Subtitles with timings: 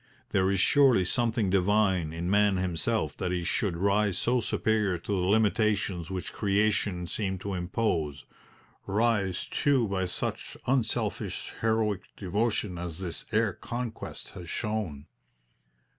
[0.31, 5.11] There is surely something divine in man himself that he should rise so superior to
[5.11, 8.25] the limitations which Creation seemed to impose
[8.87, 15.05] rise, too, by such unselfish, heroic devotion as this air conquest has shown.